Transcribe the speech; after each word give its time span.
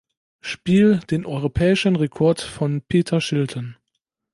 Spiel 0.41 0.97
den 1.11 1.27
europäischen 1.27 1.95
Rekord 1.95 2.41
von 2.41 2.81
Peter 2.81 3.21
Shilton. 3.21 3.77